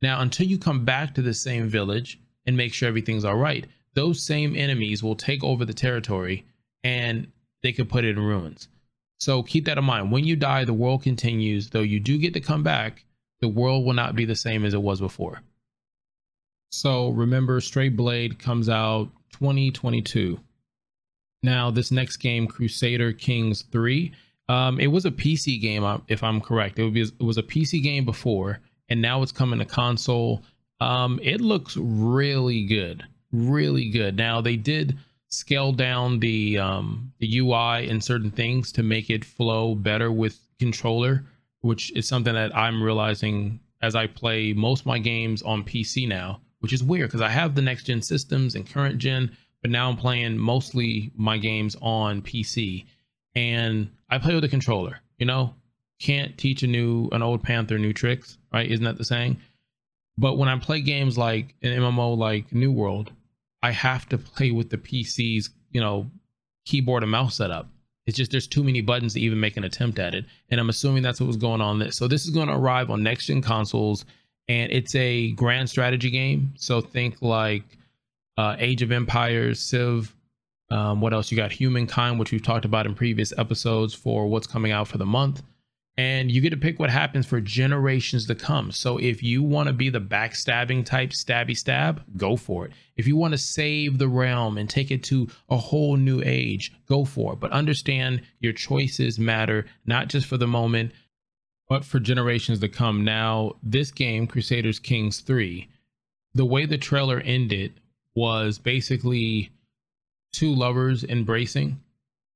now 0.00 0.20
until 0.20 0.46
you 0.46 0.58
come 0.58 0.84
back 0.84 1.14
to 1.14 1.22
the 1.22 1.34
same 1.34 1.68
village 1.68 2.20
and 2.46 2.56
make 2.56 2.74
sure 2.74 2.88
everything's 2.88 3.24
all 3.24 3.36
right 3.36 3.66
those 3.94 4.24
same 4.24 4.56
enemies 4.56 5.02
will 5.02 5.14
take 5.14 5.44
over 5.44 5.64
the 5.64 5.74
territory 5.74 6.46
and 6.82 7.26
they 7.62 7.72
could 7.72 7.90
put 7.90 8.04
it 8.04 8.16
in 8.16 8.18
ruins. 8.18 8.68
So 9.20 9.42
keep 9.42 9.66
that 9.66 9.78
in 9.78 9.84
mind. 9.84 10.10
When 10.10 10.24
you 10.24 10.34
die 10.34 10.64
the 10.64 10.72
world 10.72 11.02
continues. 11.02 11.68
Though 11.68 11.82
you 11.82 12.00
do 12.00 12.18
get 12.18 12.34
to 12.34 12.40
come 12.40 12.62
back 12.62 13.04
the 13.40 13.48
world 13.48 13.84
will 13.84 13.92
not 13.92 14.16
be 14.16 14.24
the 14.24 14.36
same 14.36 14.64
as 14.64 14.72
it 14.72 14.80
was 14.80 15.00
before. 15.00 15.42
So 16.70 17.10
remember 17.10 17.60
stray 17.60 17.90
blade 17.90 18.38
comes 18.38 18.68
out 18.68 19.10
2022 19.32 20.40
now, 21.42 21.70
this 21.70 21.90
next 21.90 22.18
game, 22.18 22.46
Crusader 22.46 23.12
Kings 23.12 23.62
3, 23.72 24.12
um, 24.48 24.78
it 24.78 24.86
was 24.86 25.04
a 25.04 25.10
PC 25.10 25.60
game, 25.60 25.82
uh, 25.82 25.98
if 26.08 26.22
I'm 26.22 26.40
correct. 26.40 26.78
It, 26.78 26.92
be, 26.92 27.02
it 27.02 27.22
was 27.22 27.38
a 27.38 27.42
PC 27.42 27.82
game 27.82 28.04
before, 28.04 28.60
and 28.88 29.02
now 29.02 29.22
it's 29.22 29.32
coming 29.32 29.58
to 29.58 29.64
console. 29.64 30.42
Um, 30.82 31.20
it 31.22 31.40
looks 31.40 31.76
really 31.76 32.64
good, 32.64 33.04
really 33.30 33.88
good. 33.88 34.16
Now, 34.16 34.40
they 34.40 34.56
did 34.56 34.98
scale 35.28 35.72
down 35.72 36.18
the 36.18 36.58
um, 36.58 37.12
the 37.20 37.38
UI 37.38 37.88
and 37.88 38.02
certain 38.02 38.32
things 38.32 38.72
to 38.72 38.82
make 38.82 39.08
it 39.08 39.24
flow 39.24 39.76
better 39.76 40.10
with 40.10 40.40
controller, 40.58 41.24
which 41.60 41.92
is 41.92 42.08
something 42.08 42.34
that 42.34 42.56
I'm 42.56 42.82
realizing 42.82 43.60
as 43.80 43.94
I 43.94 44.08
play 44.08 44.52
most 44.52 44.80
of 44.80 44.86
my 44.86 44.98
games 44.98 45.42
on 45.42 45.64
PC 45.64 46.08
now, 46.08 46.40
which 46.58 46.72
is 46.72 46.82
weird 46.82 47.08
because 47.08 47.20
I 47.20 47.28
have 47.28 47.54
the 47.54 47.62
next 47.62 47.84
gen 47.84 48.02
systems 48.02 48.56
and 48.56 48.68
current 48.68 48.98
gen, 48.98 49.36
but 49.60 49.70
now 49.70 49.88
I'm 49.88 49.96
playing 49.96 50.36
mostly 50.36 51.12
my 51.16 51.38
games 51.38 51.76
on 51.80 52.22
PC 52.22 52.86
and 53.36 53.88
I 54.10 54.18
play 54.18 54.34
with 54.34 54.44
a 54.44 54.48
controller, 54.48 54.98
you 55.18 55.26
know, 55.26 55.54
can't 56.00 56.36
teach 56.36 56.64
a 56.64 56.66
new, 56.66 57.08
an 57.12 57.22
old 57.22 57.44
Panther 57.44 57.78
new 57.78 57.92
tricks, 57.92 58.36
right? 58.52 58.68
Isn't 58.68 58.84
that 58.84 58.98
the 58.98 59.04
saying? 59.04 59.38
But 60.18 60.36
when 60.36 60.48
I 60.48 60.58
play 60.58 60.80
games 60.80 61.16
like 61.16 61.54
an 61.62 61.72
MMO 61.72 62.16
like 62.16 62.52
New 62.52 62.72
World, 62.72 63.12
I 63.62 63.70
have 63.70 64.08
to 64.10 64.18
play 64.18 64.50
with 64.50 64.70
the 64.70 64.78
PC's, 64.78 65.50
you 65.70 65.80
know, 65.80 66.10
keyboard 66.66 67.02
and 67.02 67.12
mouse 67.12 67.36
setup. 67.36 67.68
It's 68.06 68.16
just 68.16 68.32
there's 68.32 68.48
too 68.48 68.64
many 68.64 68.80
buttons 68.80 69.14
to 69.14 69.20
even 69.20 69.38
make 69.40 69.56
an 69.56 69.64
attempt 69.64 69.98
at 69.98 70.14
it. 70.14 70.24
And 70.50 70.60
I'm 70.60 70.68
assuming 70.68 71.02
that's 71.02 71.20
what 71.20 71.28
was 71.28 71.36
going 71.36 71.60
on 71.60 71.78
this. 71.78 71.96
So 71.96 72.08
this 72.08 72.24
is 72.24 72.30
going 72.30 72.48
to 72.48 72.54
arrive 72.54 72.90
on 72.90 73.02
next 73.02 73.26
gen 73.26 73.42
consoles 73.42 74.04
and 74.48 74.72
it's 74.72 74.94
a 74.96 75.30
grand 75.32 75.70
strategy 75.70 76.10
game. 76.10 76.52
So 76.56 76.80
think 76.80 77.22
like 77.22 77.62
uh, 78.36 78.56
Age 78.58 78.82
of 78.82 78.90
Empires, 78.90 79.60
Civ, 79.60 80.14
Um, 80.68 81.00
what 81.00 81.12
else? 81.12 81.30
You 81.30 81.36
got 81.36 81.52
Humankind, 81.52 82.18
which 82.18 82.32
we've 82.32 82.42
talked 82.42 82.64
about 82.64 82.86
in 82.86 82.94
previous 82.94 83.32
episodes 83.38 83.94
for 83.94 84.26
what's 84.26 84.46
coming 84.46 84.72
out 84.72 84.88
for 84.88 84.98
the 84.98 85.06
month. 85.06 85.42
And 85.98 86.30
you 86.30 86.40
get 86.40 86.50
to 86.50 86.56
pick 86.56 86.78
what 86.78 86.88
happens 86.88 87.26
for 87.26 87.40
generations 87.40 88.26
to 88.26 88.34
come. 88.34 88.72
So 88.72 88.96
if 88.96 89.22
you 89.22 89.42
want 89.42 89.66
to 89.66 89.74
be 89.74 89.90
the 89.90 90.00
backstabbing 90.00 90.86
type 90.86 91.10
stabby 91.10 91.54
stab, 91.54 92.02
go 92.16 92.36
for 92.36 92.64
it. 92.64 92.72
If 92.96 93.06
you 93.06 93.14
want 93.14 93.32
to 93.32 93.38
save 93.38 93.98
the 93.98 94.08
realm 94.08 94.56
and 94.56 94.70
take 94.70 94.90
it 94.90 95.02
to 95.04 95.28
a 95.50 95.56
whole 95.58 95.96
new 95.96 96.22
age, 96.24 96.72
go 96.88 97.04
for 97.04 97.34
it. 97.34 97.40
But 97.40 97.52
understand 97.52 98.22
your 98.40 98.54
choices 98.54 99.18
matter, 99.18 99.66
not 99.84 100.08
just 100.08 100.26
for 100.26 100.38
the 100.38 100.46
moment, 100.46 100.92
but 101.68 101.84
for 101.84 102.00
generations 102.00 102.60
to 102.60 102.68
come. 102.68 103.04
Now, 103.04 103.56
this 103.62 103.90
game, 103.90 104.26
Crusaders 104.26 104.78
Kings 104.78 105.20
3, 105.20 105.68
the 106.32 106.46
way 106.46 106.64
the 106.64 106.78
trailer 106.78 107.20
ended 107.20 107.74
was 108.14 108.58
basically 108.58 109.50
two 110.32 110.54
lovers 110.54 111.04
embracing, 111.04 111.80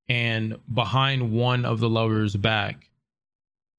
and 0.08 0.58
behind 0.72 1.32
one 1.32 1.64
of 1.64 1.80
the 1.80 1.88
lovers' 1.88 2.36
back 2.36 2.90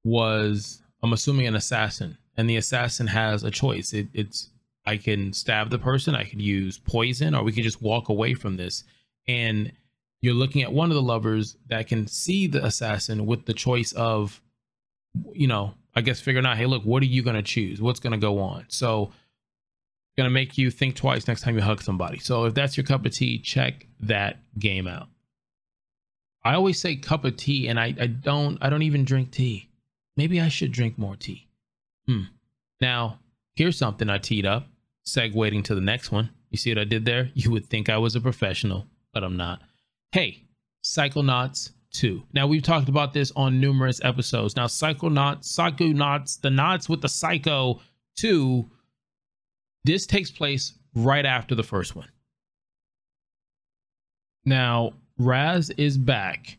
was, 0.04 0.82
I'm 1.02 1.12
assuming, 1.12 1.46
an 1.46 1.56
assassin. 1.56 2.18
And 2.36 2.48
the 2.48 2.56
assassin 2.56 3.08
has 3.08 3.42
a 3.42 3.50
choice. 3.50 3.92
It, 3.92 4.08
it's 4.14 4.50
I 4.86 4.96
can 4.96 5.32
stab 5.32 5.68
the 5.68 5.78
person, 5.78 6.14
I 6.14 6.24
could 6.24 6.40
use 6.40 6.78
poison, 6.78 7.34
or 7.34 7.42
we 7.42 7.52
could 7.52 7.64
just 7.64 7.82
walk 7.82 8.08
away 8.08 8.32
from 8.32 8.56
this. 8.56 8.84
And 9.26 9.72
you're 10.22 10.34
looking 10.34 10.62
at 10.62 10.72
one 10.72 10.90
of 10.90 10.94
the 10.94 11.02
lovers 11.02 11.56
that 11.68 11.86
can 11.88 12.06
see 12.06 12.46
the 12.46 12.64
assassin 12.64 13.26
with 13.26 13.44
the 13.44 13.52
choice 13.52 13.92
of, 13.92 14.40
you 15.32 15.46
know, 15.46 15.74
I 15.94 16.00
guess 16.00 16.20
figuring 16.20 16.46
out, 16.46 16.56
hey, 16.56 16.66
look, 16.66 16.84
what 16.84 17.02
are 17.02 17.06
you 17.06 17.22
to 17.36 17.42
choose? 17.42 17.82
What's 17.82 18.00
to 18.12 18.18
go 18.18 18.38
on? 18.38 18.64
So, 18.68 19.12
to 20.28 20.34
make 20.34 20.56
you 20.56 20.70
think 20.70 20.96
twice 20.96 21.28
next 21.28 21.42
time 21.42 21.54
you 21.54 21.60
hug 21.60 21.82
somebody. 21.82 22.18
So, 22.18 22.44
if 22.44 22.54
that's 22.54 22.76
your 22.76 22.84
cup 22.84 23.04
of 23.04 23.12
tea, 23.12 23.38
check 23.38 23.86
that 24.00 24.38
game 24.58 24.88
out. 24.88 25.08
I 26.44 26.54
always 26.54 26.80
say 26.80 26.96
cup 26.96 27.24
of 27.24 27.36
tea, 27.36 27.68
and 27.68 27.78
I, 27.78 27.94
I 28.00 28.06
don't 28.06 28.58
I 28.62 28.70
don't 28.70 28.82
even 28.82 29.04
drink 29.04 29.32
tea. 29.32 29.67
Maybe 30.18 30.40
I 30.40 30.48
should 30.48 30.72
drink 30.72 30.98
more 30.98 31.14
tea. 31.14 31.46
Hmm. 32.08 32.22
Now, 32.80 33.20
here's 33.54 33.78
something 33.78 34.10
I 34.10 34.18
teed 34.18 34.46
up, 34.46 34.66
segueing 35.06 35.62
to 35.62 35.76
the 35.76 35.80
next 35.80 36.10
one. 36.10 36.30
You 36.50 36.58
see 36.58 36.72
what 36.72 36.78
I 36.78 36.84
did 36.84 37.04
there? 37.04 37.30
You 37.34 37.52
would 37.52 37.66
think 37.66 37.88
I 37.88 37.98
was 37.98 38.16
a 38.16 38.20
professional, 38.20 38.88
but 39.14 39.22
I'm 39.22 39.36
not. 39.36 39.62
Hey, 40.10 40.42
Psychonauts 40.84 41.70
2. 41.92 42.24
Now, 42.32 42.48
we've 42.48 42.64
talked 42.64 42.88
about 42.88 43.12
this 43.12 43.30
on 43.36 43.60
numerous 43.60 44.00
episodes. 44.02 44.56
Now, 44.56 44.66
Psychonauts, 44.66 45.56
Psychonauts, 45.56 46.40
the 46.40 46.50
knots 46.50 46.88
with 46.88 47.00
the 47.00 47.08
Psycho 47.08 47.80
2, 48.16 48.68
this 49.84 50.04
takes 50.04 50.32
place 50.32 50.74
right 50.96 51.26
after 51.26 51.54
the 51.54 51.62
first 51.62 51.94
one. 51.94 52.08
Now, 54.44 54.94
Raz 55.16 55.70
is 55.70 55.96
back 55.96 56.58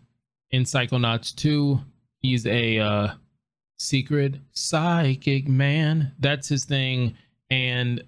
in 0.52 0.64
Psychonauts 0.64 1.36
2. 1.36 1.78
He's 2.22 2.46
a 2.46 2.80
uh, 2.80 3.10
secret 3.80 4.36
psychic 4.52 5.48
man. 5.48 6.12
That's 6.20 6.48
his 6.48 6.66
thing. 6.66 7.16
And 7.50 8.04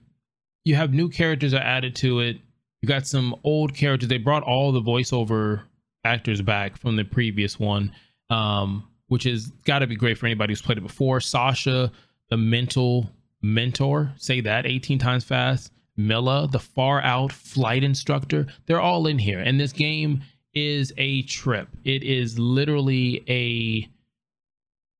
you 0.63 0.75
have 0.75 0.93
new 0.93 1.09
characters 1.09 1.53
are 1.53 1.61
added 1.61 1.95
to 1.97 2.19
it. 2.19 2.37
You 2.81 2.87
got 2.87 3.07
some 3.07 3.35
old 3.43 3.73
characters. 3.73 4.09
They 4.09 4.17
brought 4.17 4.43
all 4.43 4.71
the 4.71 4.81
voiceover 4.81 5.63
actors 6.03 6.41
back 6.41 6.77
from 6.77 6.95
the 6.95 7.03
previous 7.03 7.59
one, 7.59 7.93
um, 8.29 8.87
which 9.07 9.23
has 9.23 9.47
got 9.65 9.79
to 9.79 9.87
be 9.87 9.95
great 9.95 10.17
for 10.17 10.25
anybody 10.25 10.51
who's 10.51 10.61
played 10.61 10.77
it 10.77 10.81
before. 10.81 11.19
Sasha, 11.19 11.91
the 12.29 12.37
mental 12.37 13.09
mentor, 13.41 14.13
say 14.17 14.41
that 14.41 14.65
18 14.65 14.99
times 14.99 15.23
fast. 15.23 15.71
Milla, 15.97 16.47
the 16.49 16.59
far 16.59 17.01
out 17.01 17.31
flight 17.31 17.83
instructor, 17.83 18.47
they're 18.65 18.81
all 18.81 19.07
in 19.07 19.19
here. 19.19 19.39
And 19.39 19.59
this 19.59 19.73
game 19.73 20.23
is 20.53 20.93
a 20.97 21.21
trip. 21.23 21.67
It 21.83 22.03
is 22.03 22.39
literally 22.39 23.23
a 23.27 23.90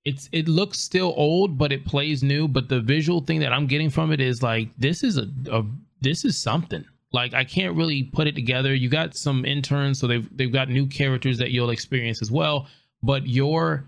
it's 0.06 0.30
it 0.32 0.48
looks 0.48 0.80
still 0.80 1.14
old, 1.16 1.58
but 1.58 1.72
it 1.72 1.86
plays 1.86 2.24
new. 2.24 2.48
But 2.48 2.70
the 2.70 2.80
visual 2.80 3.22
thing 3.22 3.40
that 3.42 3.54
I'm 3.54 3.68
getting 3.68 3.90
from 3.90 4.12
it 4.12 4.20
is 4.20 4.42
like 4.42 4.70
this 4.78 5.04
is 5.04 5.18
a, 5.18 5.28
a 5.52 5.64
this 6.02 6.26
is 6.26 6.38
something. 6.38 6.86
Like 7.14 7.34
I 7.34 7.44
can't 7.44 7.76
really 7.76 8.04
put 8.04 8.28
it 8.28 8.36
together. 8.36 8.74
You 8.74 8.90
got 8.90 9.16
some 9.16 9.46
interns, 9.46 10.00
so 10.00 10.08
they've 10.08 10.28
they've 10.36 10.52
got 10.52 10.70
new 10.70 10.88
characters 10.88 11.38
that 11.38 11.52
you'll 11.52 11.70
experience 11.70 12.22
as 12.22 12.32
well. 12.32 12.68
But 13.04 13.28
you're 13.28 13.86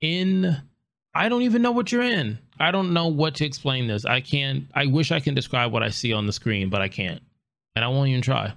in 0.00 0.56
I 1.14 1.28
don't 1.28 1.42
even 1.42 1.62
know 1.62 1.72
what 1.72 1.92
you're 1.92 2.02
in. 2.02 2.38
I 2.58 2.70
don't 2.70 2.92
know 2.92 3.08
what 3.08 3.36
to 3.36 3.44
explain 3.44 3.86
this. 3.86 4.04
I 4.04 4.20
can't 4.20 4.64
I 4.74 4.86
wish 4.86 5.12
I 5.12 5.20
can 5.20 5.34
describe 5.34 5.72
what 5.72 5.82
I 5.82 5.88
see 5.88 6.12
on 6.12 6.26
the 6.26 6.32
screen, 6.32 6.68
but 6.68 6.82
I 6.82 6.88
can't. 6.88 7.22
And 7.76 7.84
I 7.84 7.88
won't 7.88 8.08
even 8.08 8.22
try. 8.22 8.52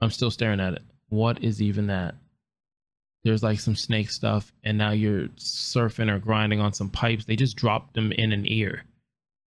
I'm 0.00 0.10
still 0.10 0.30
staring 0.30 0.60
at 0.60 0.74
it. 0.74 0.82
What 1.08 1.42
is 1.42 1.62
even 1.62 1.86
that? 1.86 2.16
There's 3.24 3.42
like 3.42 3.60
some 3.60 3.76
snake 3.76 4.10
stuff, 4.10 4.52
and 4.64 4.76
now 4.76 4.90
you're 4.90 5.28
surfing 5.36 6.10
or 6.10 6.18
grinding 6.18 6.60
on 6.60 6.72
some 6.72 6.90
pipes. 6.90 7.24
They 7.24 7.36
just 7.36 7.56
dropped 7.56 7.96
him 7.96 8.10
in 8.12 8.32
an 8.32 8.46
ear. 8.46 8.84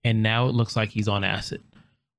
And 0.04 0.24
now 0.24 0.48
it 0.48 0.56
looks 0.56 0.76
like 0.76 0.90
he's 0.90 1.08
on 1.08 1.24
acid. 1.24 1.62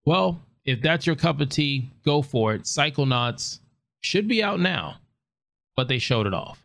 Well, 0.04 0.40
if 0.64 0.82
that's 0.82 1.06
your 1.06 1.16
cup 1.16 1.40
of 1.40 1.48
tea, 1.48 1.90
go 2.04 2.20
for 2.20 2.54
it. 2.54 2.62
Psychonauts 2.64 3.60
should 4.00 4.28
be 4.28 4.42
out 4.42 4.60
now, 4.60 4.96
but 5.76 5.88
they 5.88 5.98
showed 5.98 6.26
it 6.26 6.34
off. 6.34 6.62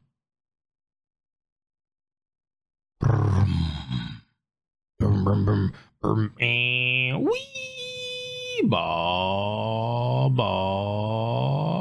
Wee 7.20 8.62
ba 8.64 10.30
ba. 10.30 11.81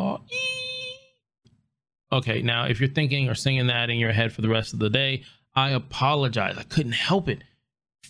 Okay, 2.12 2.42
now 2.42 2.66
if 2.66 2.80
you're 2.80 2.88
thinking 2.88 3.28
or 3.28 3.34
singing 3.34 3.68
that 3.68 3.90
in 3.90 3.98
your 3.98 4.12
head 4.12 4.32
for 4.32 4.42
the 4.42 4.48
rest 4.48 4.72
of 4.72 4.78
the 4.78 4.90
day, 4.90 5.22
I 5.54 5.70
apologize. 5.70 6.56
I 6.58 6.64
couldn't 6.64 6.92
help 6.92 7.28
it. 7.28 7.42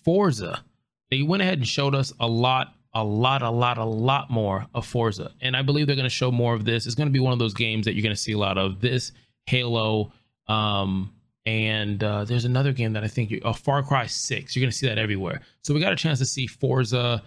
Forza, 0.04 0.64
they 1.10 1.22
went 1.22 1.42
ahead 1.42 1.58
and 1.58 1.66
showed 1.66 1.94
us 1.94 2.12
a 2.20 2.26
lot, 2.26 2.74
a 2.94 3.04
lot, 3.04 3.42
a 3.42 3.50
lot, 3.50 3.78
a 3.78 3.84
lot 3.84 4.30
more 4.30 4.66
of 4.74 4.86
Forza. 4.86 5.32
And 5.40 5.56
I 5.56 5.62
believe 5.62 5.86
they're 5.86 5.96
going 5.96 6.04
to 6.04 6.10
show 6.10 6.30
more 6.30 6.54
of 6.54 6.64
this. 6.64 6.86
It's 6.86 6.94
going 6.94 7.08
to 7.08 7.12
be 7.12 7.20
one 7.20 7.32
of 7.32 7.38
those 7.38 7.54
games 7.54 7.84
that 7.84 7.94
you're 7.94 8.02
going 8.02 8.14
to 8.14 8.20
see 8.20 8.32
a 8.32 8.38
lot 8.38 8.56
of 8.56 8.80
this, 8.80 9.12
Halo, 9.46 10.12
um, 10.48 11.12
and 11.46 12.02
uh, 12.04 12.24
there's 12.24 12.44
another 12.44 12.72
game 12.72 12.92
that 12.92 13.04
I 13.04 13.08
think 13.08 13.30
you, 13.30 13.40
oh, 13.44 13.52
Far 13.52 13.82
Cry 13.82 14.06
6. 14.06 14.54
You're 14.54 14.60
going 14.60 14.70
to 14.70 14.76
see 14.76 14.86
that 14.86 14.98
everywhere. 14.98 15.40
So 15.62 15.72
we 15.72 15.80
got 15.80 15.92
a 15.92 15.96
chance 15.96 16.18
to 16.18 16.26
see 16.26 16.46
Forza 16.46 17.22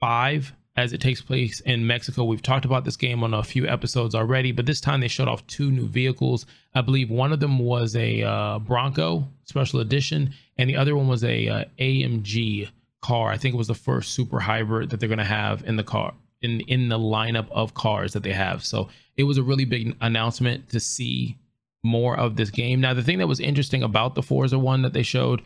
5 0.00 0.52
as 0.80 0.92
it 0.92 1.00
takes 1.00 1.20
place 1.20 1.60
in 1.60 1.86
Mexico. 1.86 2.24
We've 2.24 2.42
talked 2.42 2.64
about 2.64 2.84
this 2.84 2.96
game 2.96 3.22
on 3.22 3.34
a 3.34 3.42
few 3.42 3.66
episodes 3.66 4.14
already, 4.14 4.50
but 4.50 4.66
this 4.66 4.80
time 4.80 5.00
they 5.00 5.08
showed 5.08 5.28
off 5.28 5.46
two 5.46 5.70
new 5.70 5.86
vehicles. 5.86 6.46
I 6.74 6.80
believe 6.80 7.10
one 7.10 7.32
of 7.32 7.40
them 7.40 7.58
was 7.58 7.94
a 7.96 8.22
uh, 8.22 8.58
Bronco 8.58 9.28
Special 9.44 9.80
Edition, 9.80 10.32
and 10.58 10.68
the 10.68 10.76
other 10.76 10.96
one 10.96 11.06
was 11.06 11.22
a 11.22 11.48
uh, 11.48 11.64
AMG 11.78 12.70
car. 13.02 13.30
I 13.30 13.36
think 13.36 13.54
it 13.54 13.58
was 13.58 13.68
the 13.68 13.74
first 13.74 14.12
super 14.12 14.40
hybrid 14.40 14.90
that 14.90 15.00
they're 15.00 15.08
going 15.08 15.18
to 15.18 15.24
have 15.24 15.62
in 15.64 15.76
the 15.76 15.84
car 15.84 16.14
in 16.42 16.60
in 16.62 16.88
the 16.88 16.98
lineup 16.98 17.50
of 17.50 17.74
cars 17.74 18.14
that 18.14 18.22
they 18.22 18.32
have. 18.32 18.64
So 18.64 18.88
it 19.16 19.24
was 19.24 19.38
a 19.38 19.42
really 19.42 19.66
big 19.66 19.94
announcement 20.00 20.70
to 20.70 20.80
see 20.80 21.36
more 21.82 22.16
of 22.16 22.36
this 22.36 22.50
game. 22.50 22.80
Now, 22.80 22.94
the 22.94 23.02
thing 23.02 23.18
that 23.18 23.26
was 23.26 23.40
interesting 23.40 23.82
about 23.82 24.14
the 24.14 24.22
Forza 24.22 24.58
one 24.58 24.82
that 24.82 24.92
they 24.92 25.02
showed 25.02 25.42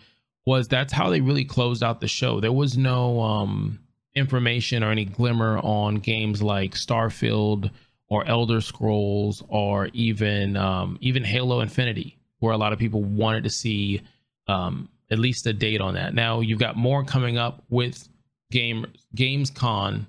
was 0.47 0.69
that's 0.69 0.93
how 0.93 1.11
they 1.11 1.21
really 1.21 1.45
closed 1.45 1.83
out 1.83 2.01
the 2.01 2.09
show. 2.09 2.41
There 2.41 2.53
was 2.53 2.77
no 2.77 3.21
um 3.21 3.81
information 4.15 4.83
or 4.85 4.91
any 4.91 5.05
glimmer 5.05 5.59
on 5.59 5.97
games 5.97 6.43
like 6.43 6.73
Starfield 6.73 7.71
or 8.09 8.27
Elder 8.27 8.61
Scrolls 8.61 9.43
or 9.49 9.89
even 9.93 10.57
um, 10.57 10.99
even 11.01 11.25
Halo 11.25 11.61
Infinity, 11.61 12.17
where 12.39 12.53
a 12.53 12.57
lot 12.57 12.73
of 12.73 12.79
people 12.79 13.03
wanted 13.03 13.45
to 13.45 13.51
see 13.51 14.03
um, 14.47 14.89
at 15.11 15.19
least 15.19 15.47
a 15.47 15.53
date 15.53 15.81
on 15.81 15.95
that. 15.95 16.15
Now 16.15 16.41
you've 16.41 16.59
got 16.59 16.77
more 16.77 17.05
coming 17.05 17.39
up 17.39 17.63
with 17.69 18.09
game 18.51 18.87
Gamescom, 19.17 20.07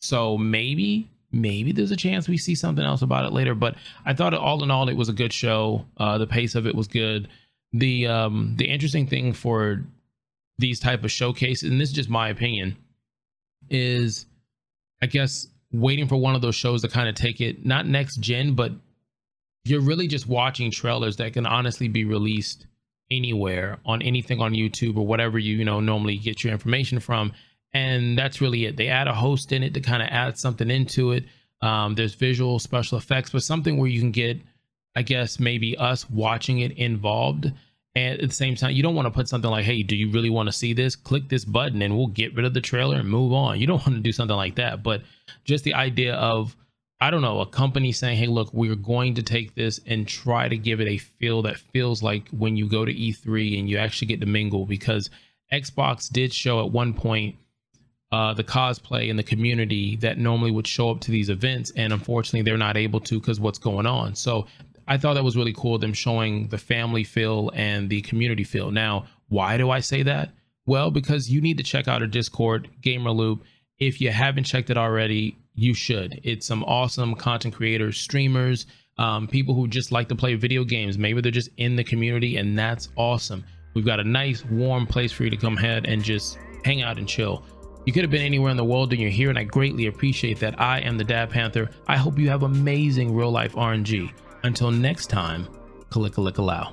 so 0.00 0.38
maybe 0.38 1.08
maybe 1.32 1.72
there's 1.72 1.90
a 1.90 1.96
chance 1.96 2.28
we 2.28 2.38
see 2.38 2.54
something 2.54 2.84
else 2.84 3.02
about 3.02 3.24
it 3.24 3.32
later. 3.32 3.54
But 3.54 3.74
I 4.04 4.14
thought 4.14 4.34
all 4.34 4.62
in 4.62 4.70
all 4.70 4.88
it 4.88 4.96
was 4.96 5.08
a 5.08 5.14
good 5.14 5.32
show. 5.32 5.84
Uh, 5.96 6.18
the 6.18 6.26
pace 6.26 6.54
of 6.54 6.66
it 6.66 6.74
was 6.74 6.86
good. 6.86 7.28
The 7.72 8.06
um, 8.06 8.54
the 8.56 8.66
interesting 8.66 9.06
thing 9.06 9.32
for 9.32 9.82
these 10.58 10.78
type 10.78 11.02
of 11.04 11.10
showcases, 11.10 11.68
and 11.70 11.80
this 11.80 11.90
is 11.90 11.94
just 11.94 12.08
my 12.08 12.28
opinion 12.28 12.76
is 13.70 14.26
I 15.02 15.06
guess 15.06 15.48
waiting 15.72 16.08
for 16.08 16.16
one 16.16 16.34
of 16.34 16.42
those 16.42 16.54
shows 16.54 16.82
to 16.82 16.88
kind 16.88 17.08
of 17.08 17.14
take 17.14 17.40
it 17.40 17.64
not 17.64 17.86
next 17.86 18.16
gen, 18.16 18.54
but 18.54 18.72
you're 19.64 19.80
really 19.80 20.06
just 20.06 20.26
watching 20.26 20.70
trailers 20.70 21.16
that 21.16 21.32
can 21.32 21.46
honestly 21.46 21.88
be 21.88 22.04
released 22.04 22.66
anywhere 23.10 23.78
on 23.84 24.02
anything 24.02 24.40
on 24.40 24.52
YouTube 24.52 24.96
or 24.96 25.06
whatever 25.06 25.38
you 25.38 25.56
you 25.56 25.64
know 25.64 25.80
normally 25.80 26.16
get 26.18 26.42
your 26.44 26.52
information 26.52 27.00
from. 27.00 27.32
And 27.72 28.16
that's 28.16 28.40
really 28.40 28.64
it. 28.64 28.76
They 28.76 28.88
add 28.88 29.06
a 29.06 29.12
host 29.12 29.52
in 29.52 29.62
it 29.62 29.74
to 29.74 29.80
kind 29.80 30.02
of 30.02 30.08
add 30.10 30.38
something 30.38 30.70
into 30.70 31.12
it. 31.12 31.24
Um, 31.60 31.94
there's 31.94 32.14
visual 32.14 32.58
special 32.58 32.96
effects, 32.96 33.30
but 33.30 33.42
something 33.42 33.76
where 33.76 33.88
you 33.88 34.00
can 34.00 34.12
get, 34.12 34.40
I 34.94 35.02
guess, 35.02 35.38
maybe 35.38 35.76
us 35.76 36.08
watching 36.08 36.60
it 36.60 36.72
involved 36.72 37.52
and 37.96 38.20
at 38.20 38.28
the 38.28 38.34
same 38.34 38.54
time, 38.56 38.72
you 38.72 38.82
don't 38.82 38.94
want 38.94 39.06
to 39.06 39.10
put 39.10 39.26
something 39.26 39.50
like, 39.50 39.64
hey, 39.64 39.82
do 39.82 39.96
you 39.96 40.10
really 40.10 40.28
want 40.28 40.48
to 40.48 40.52
see 40.52 40.74
this? 40.74 40.94
Click 40.94 41.30
this 41.30 41.46
button 41.46 41.80
and 41.80 41.96
we'll 41.96 42.08
get 42.08 42.34
rid 42.34 42.44
of 42.44 42.52
the 42.52 42.60
trailer 42.60 42.96
and 42.96 43.08
move 43.08 43.32
on. 43.32 43.58
You 43.58 43.66
don't 43.66 43.78
want 43.86 43.96
to 43.96 44.02
do 44.02 44.12
something 44.12 44.36
like 44.36 44.56
that. 44.56 44.82
But 44.82 45.00
just 45.44 45.64
the 45.64 45.72
idea 45.72 46.14
of 46.14 46.54
I 47.00 47.10
don't 47.10 47.22
know, 47.22 47.40
a 47.40 47.46
company 47.46 47.92
saying, 47.92 48.16
hey, 48.16 48.26
look, 48.26 48.52
we're 48.54 48.74
going 48.74 49.14
to 49.14 49.22
take 49.22 49.54
this 49.54 49.80
and 49.86 50.08
try 50.08 50.48
to 50.48 50.56
give 50.56 50.80
it 50.80 50.88
a 50.88 50.96
feel 50.96 51.42
that 51.42 51.58
feels 51.58 52.02
like 52.02 52.28
when 52.30 52.56
you 52.56 52.68
go 52.68 52.86
to 52.86 52.92
E3 52.92 53.58
and 53.58 53.68
you 53.68 53.76
actually 53.76 54.08
get 54.08 54.20
to 54.20 54.26
mingle 54.26 54.64
because 54.64 55.10
Xbox 55.52 56.10
did 56.10 56.32
show 56.32 56.64
at 56.64 56.72
one 56.72 56.94
point 56.94 57.36
uh, 58.12 58.32
the 58.32 58.44
cosplay 58.44 59.08
in 59.08 59.16
the 59.16 59.22
community 59.22 59.96
that 59.96 60.16
normally 60.16 60.50
would 60.50 60.66
show 60.66 60.90
up 60.90 61.00
to 61.00 61.10
these 61.10 61.28
events. 61.28 61.70
And 61.76 61.92
unfortunately, 61.92 62.42
they're 62.42 62.56
not 62.56 62.78
able 62.78 63.00
to 63.00 63.20
because 63.20 63.40
what's 63.40 63.58
going 63.58 63.86
on. 63.86 64.14
So 64.14 64.46
I 64.88 64.98
thought 64.98 65.14
that 65.14 65.24
was 65.24 65.36
really 65.36 65.52
cool, 65.52 65.78
them 65.78 65.92
showing 65.92 66.48
the 66.48 66.58
family 66.58 67.04
feel 67.04 67.50
and 67.54 67.90
the 67.90 68.02
community 68.02 68.44
feel. 68.44 68.70
Now, 68.70 69.06
why 69.28 69.56
do 69.56 69.70
I 69.70 69.80
say 69.80 70.02
that? 70.04 70.30
Well, 70.66 70.90
because 70.90 71.30
you 71.30 71.40
need 71.40 71.58
to 71.58 71.64
check 71.64 71.88
out 71.88 72.02
our 72.02 72.08
Discord, 72.08 72.68
Gamer 72.80 73.10
Loop. 73.10 73.44
If 73.78 74.00
you 74.00 74.10
haven't 74.10 74.44
checked 74.44 74.70
it 74.70 74.78
already, 74.78 75.36
you 75.54 75.74
should. 75.74 76.20
It's 76.22 76.46
some 76.46 76.64
awesome 76.64 77.14
content 77.14 77.54
creators, 77.54 77.98
streamers, 77.98 78.66
um, 78.98 79.26
people 79.26 79.54
who 79.54 79.68
just 79.68 79.92
like 79.92 80.08
to 80.08 80.14
play 80.14 80.34
video 80.34 80.64
games. 80.64 80.98
Maybe 80.98 81.20
they're 81.20 81.32
just 81.32 81.50
in 81.56 81.76
the 81.76 81.84
community, 81.84 82.36
and 82.36 82.58
that's 82.58 82.88
awesome. 82.96 83.44
We've 83.74 83.84
got 83.84 84.00
a 84.00 84.04
nice, 84.04 84.44
warm 84.46 84.86
place 84.86 85.12
for 85.12 85.24
you 85.24 85.30
to 85.30 85.36
come 85.36 85.56
ahead 85.56 85.86
and 85.86 86.02
just 86.02 86.38
hang 86.64 86.82
out 86.82 86.98
and 86.98 87.08
chill. 87.08 87.44
You 87.84 87.92
could 87.92 88.02
have 88.02 88.10
been 88.10 88.22
anywhere 88.22 88.50
in 88.50 88.56
the 88.56 88.64
world 88.64 88.92
and 88.92 89.00
you're 89.00 89.10
here, 89.10 89.28
and 89.28 89.38
I 89.38 89.44
greatly 89.44 89.86
appreciate 89.86 90.40
that. 90.40 90.60
I 90.60 90.80
am 90.80 90.98
the 90.98 91.04
Dad 91.04 91.30
Panther. 91.30 91.70
I 91.86 91.96
hope 91.96 92.18
you 92.18 92.28
have 92.28 92.42
amazing 92.42 93.14
real 93.14 93.30
life 93.30 93.54
RNG. 93.54 94.12
Until 94.46 94.70
next 94.70 95.08
time, 95.08 95.48
Kalika 95.90 96.18
Lika 96.18 96.40
Lao. 96.40 96.72